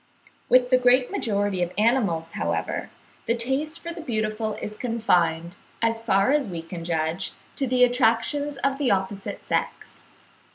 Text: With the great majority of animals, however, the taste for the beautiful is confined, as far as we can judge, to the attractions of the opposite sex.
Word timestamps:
With 0.49 0.71
the 0.71 0.79
great 0.79 1.11
majority 1.11 1.61
of 1.61 1.71
animals, 1.77 2.29
however, 2.29 2.89
the 3.27 3.35
taste 3.35 3.79
for 3.79 3.91
the 3.93 4.01
beautiful 4.01 4.53
is 4.55 4.75
confined, 4.75 5.55
as 5.79 6.01
far 6.03 6.31
as 6.31 6.47
we 6.47 6.63
can 6.63 6.83
judge, 6.83 7.33
to 7.57 7.67
the 7.67 7.83
attractions 7.83 8.57
of 8.63 8.79
the 8.79 8.89
opposite 8.89 9.45
sex. 9.47 9.99